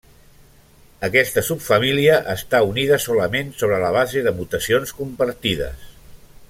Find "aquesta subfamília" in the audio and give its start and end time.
1.07-2.15